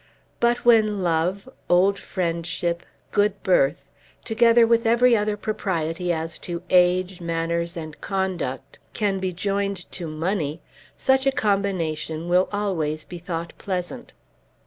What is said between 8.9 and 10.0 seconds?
can be joined